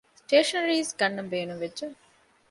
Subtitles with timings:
[0.29, 1.85] ސްޓޭޝަނަރީޒް ގަންނަން ބޭނުންވެއްޖެ